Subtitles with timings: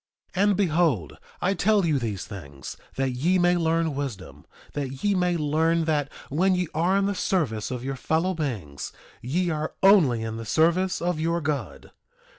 [0.33, 5.13] 2:17 And behold, I tell you these things that ye may learn wisdom; that ye
[5.13, 8.91] may learn that when ye are in the service of your fellow beings
[9.21, 11.91] ye are only in the service of your God.